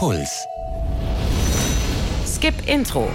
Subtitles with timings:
[0.00, 0.46] Puls.
[2.24, 3.06] Skip Intro.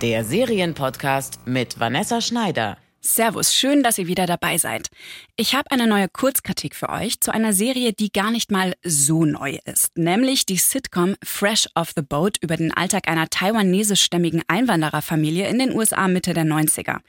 [0.00, 2.76] Der Serienpodcast mit Vanessa Schneider.
[3.06, 4.88] Servus, schön, dass ihr wieder dabei seid.
[5.36, 9.26] Ich habe eine neue Kurzkritik für euch zu einer Serie, die gar nicht mal so
[9.26, 15.46] neu ist, nämlich die Sitcom Fresh Off the Boat über den Alltag einer taiwanesischstämmigen Einwandererfamilie
[15.48, 17.00] in den USA Mitte der 90er.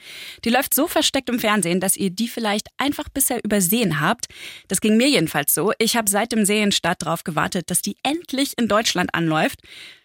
[0.43, 4.25] Die läuft so versteckt im Fernsehen, dass ihr die vielleicht einfach bisher übersehen habt.
[4.67, 5.71] Das ging mir jedenfalls so.
[5.79, 9.61] Ich habe seit dem Serienstart darauf gewartet, dass die endlich in Deutschland anläuft.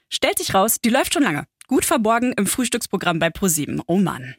[0.08, 1.46] Stellt sich raus, die läuft schon lange.
[1.66, 3.82] Gut verborgen im Frühstücksprogramm bei ProSieben.
[3.88, 4.36] Oh Mann.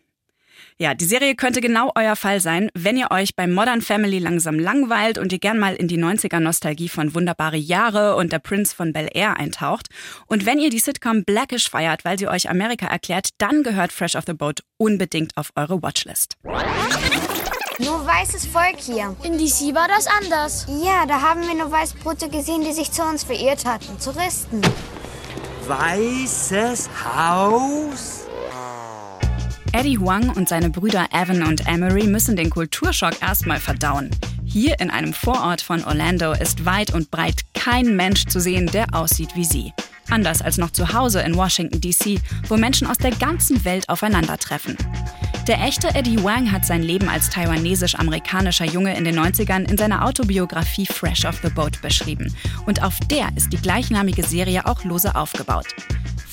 [0.78, 4.58] Ja, die Serie könnte genau euer Fall sein, wenn ihr euch bei Modern Family langsam
[4.58, 8.76] langweilt und ihr gern mal in die 90er Nostalgie von Wunderbare Jahre und der Prince
[8.76, 9.88] von Bel Air eintaucht.
[10.28, 14.16] Und wenn ihr die Sitcom Blackish feiert, weil sie euch Amerika erklärt, dann gehört Fresh
[14.16, 16.38] Off the Boat unbedingt auf eure Watchlist.
[16.44, 19.16] Nur weißes Volk hier.
[19.24, 20.68] In DC war das anders.
[20.84, 23.98] Ja, da haben wir nur Weißbrote gesehen, die sich zu uns verirrt hatten.
[24.00, 24.62] Touristen.
[25.68, 28.21] Weißes Haus?
[29.74, 34.10] Eddie Huang und seine Brüder Evan und Emery müssen den Kulturschock erstmal verdauen.
[34.44, 38.88] Hier in einem Vorort von Orlando ist weit und breit kein Mensch zu sehen, der
[38.94, 39.74] aussieht wie sie.
[40.10, 44.76] Anders als noch zu Hause in Washington, D.C., wo Menschen aus der ganzen Welt aufeinandertreffen.
[45.48, 50.06] Der echte Eddie Wang hat sein Leben als taiwanesisch-amerikanischer Junge in den 90ern in seiner
[50.06, 52.36] Autobiografie Fresh Off the Boat beschrieben.
[52.66, 55.68] Und auf der ist die gleichnamige Serie auch lose aufgebaut.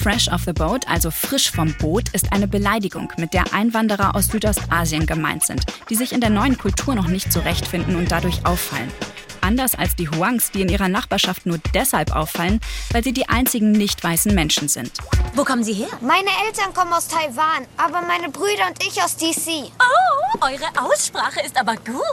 [0.00, 4.28] Fresh off the boat, also frisch vom Boot, ist eine Beleidigung, mit der Einwanderer aus
[4.28, 8.92] Südostasien gemeint sind, die sich in der neuen Kultur noch nicht zurechtfinden und dadurch auffallen.
[9.40, 12.60] Anders als die Huangs, die in ihrer Nachbarschaft nur deshalb auffallen,
[12.92, 14.92] weil sie die einzigen nicht weißen Menschen sind.
[15.34, 15.88] Wo kommen Sie her?
[16.00, 19.72] Meine Eltern kommen aus Taiwan, aber meine Brüder und ich aus DC.
[19.80, 22.04] Oh, eure Aussprache ist aber gut.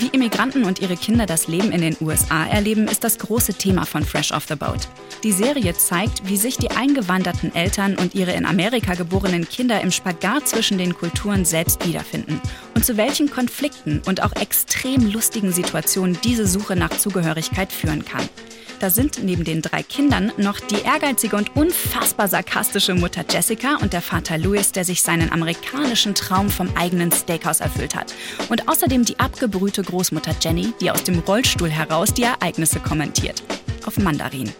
[0.00, 3.84] Wie Immigranten und ihre Kinder das Leben in den USA erleben, ist das große Thema
[3.84, 4.86] von Fresh Off the Boat.
[5.24, 9.90] Die Serie zeigt, wie sich die eingewanderten Eltern und ihre in Amerika geborenen Kinder im
[9.90, 12.40] Spagat zwischen den Kulturen selbst wiederfinden
[12.76, 18.28] und zu welchen Konflikten und auch extrem lustigen Situationen diese Suche nach Zugehörigkeit führen kann.
[18.80, 23.92] Da sind neben den drei Kindern noch die ehrgeizige und unfassbar sarkastische Mutter Jessica und
[23.92, 28.14] der Vater Louis, der sich seinen amerikanischen Traum vom eigenen Steakhouse erfüllt hat.
[28.48, 33.42] Und außerdem die abgebrühte Großmutter Jenny, die aus dem Rollstuhl heraus die Ereignisse kommentiert.
[33.84, 34.52] Auf Mandarin.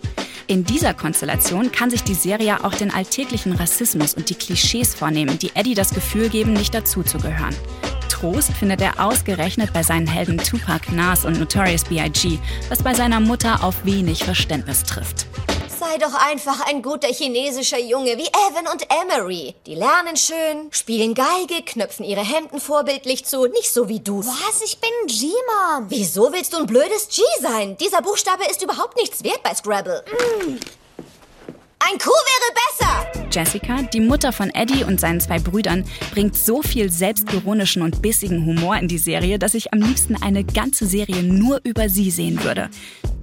[0.49, 5.39] In dieser Konstellation kann sich die Serie auch den alltäglichen Rassismus und die Klischees vornehmen,
[5.39, 7.55] die Eddie das Gefühl geben, nicht dazuzugehören.
[8.21, 13.21] Trost findet er ausgerechnet bei seinen Helden Tupac, Nas und Notorious B.I.G., was bei seiner
[13.21, 15.27] Mutter auf wenig Verständnis trifft.
[15.69, 19.55] Sei doch einfach ein guter chinesischer Junge wie Evan und Emery.
[19.67, 24.19] Die lernen schön, spielen Geige, knöpfen ihre Hemden vorbildlich zu, nicht so wie du.
[24.27, 24.63] Was?
[24.65, 25.87] Ich bin G-Mom.
[25.89, 27.77] Wieso willst du ein blödes G sein?
[27.77, 30.03] Dieser Buchstabe ist überhaupt nichts wert bei Scrabble.
[31.91, 33.29] Ein Kuh wäre besser!
[33.31, 38.45] Jessica, die Mutter von Eddie und seinen zwei Brüdern, bringt so viel selbstironischen und bissigen
[38.45, 42.45] Humor in die Serie, dass ich am liebsten eine ganze Serie nur über sie sehen
[42.45, 42.69] würde.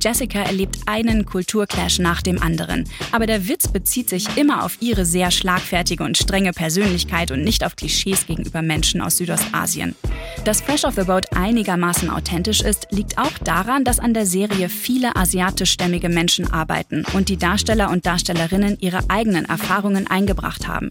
[0.05, 2.87] Jessica erlebt einen Kulturclash nach dem anderen.
[3.11, 7.65] Aber der Witz bezieht sich immer auf ihre sehr schlagfertige und strenge Persönlichkeit und nicht
[7.65, 9.95] auf Klischees gegenüber Menschen aus Südostasien.
[10.43, 14.69] Dass Fresh of the Boat einigermaßen authentisch ist, liegt auch daran, dass an der Serie
[14.69, 20.89] viele asiatischstämmige Menschen arbeiten und die Darsteller und Darstellerinnen ihre eigenen Erfahrungen eingebracht haben.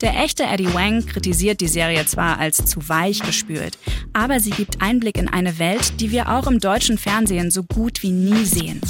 [0.00, 3.78] Der echte Eddie Wang kritisiert die Serie zwar als zu weich gespült,
[4.12, 8.02] aber sie gibt Einblick in eine Welt, die wir auch im deutschen Fernsehen so gut
[8.02, 8.80] wie nie sehen.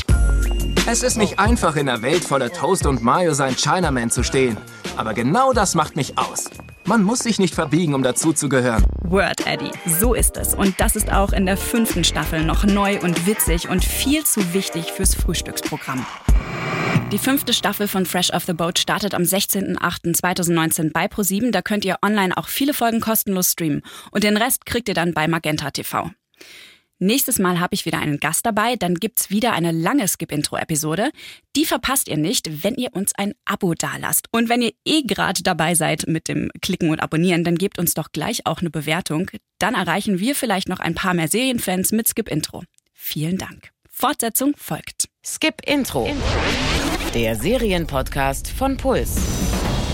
[0.86, 4.56] Es ist nicht einfach, in einer Welt voller Toast und Mayo sein Chinaman zu stehen.
[4.96, 6.44] Aber genau das macht mich aus.
[6.84, 8.84] Man muss sich nicht verbiegen, um dazuzugehören.
[9.02, 9.70] Word, Eddie.
[9.86, 10.54] So ist es.
[10.54, 14.52] Und das ist auch in der fünften Staffel noch neu und witzig und viel zu
[14.52, 16.04] wichtig fürs Frühstücksprogramm.
[17.12, 21.52] Die fünfte Staffel von Fresh Off the Boat startet am 16.08.2019 bei ProSieben.
[21.52, 23.82] Da könnt ihr online auch viele Folgen kostenlos streamen.
[24.10, 26.10] Und den Rest kriegt ihr dann bei Magenta TV.
[26.98, 31.10] Nächstes Mal habe ich wieder einen Gast dabei, dann gibt's wieder eine lange Skip-Intro-Episode.
[31.56, 34.28] Die verpasst ihr nicht, wenn ihr uns ein Abo dalasst.
[34.32, 37.94] Und wenn ihr eh gerade dabei seid mit dem Klicken und Abonnieren, dann gebt uns
[37.94, 39.30] doch gleich auch eine Bewertung.
[39.58, 42.62] Dann erreichen wir vielleicht noch ein paar mehr Serienfans mit Skip-Intro.
[42.92, 43.70] Vielen Dank.
[43.90, 45.08] Fortsetzung folgt.
[45.24, 46.08] Skip Intro.
[47.14, 49.14] Der Serienpodcast von Puls.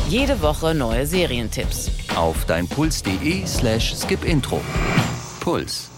[0.08, 1.90] Jede Woche neue Serientipps.
[2.17, 4.58] Auf deinpuls.de slash skipintro.
[5.40, 5.89] Puls.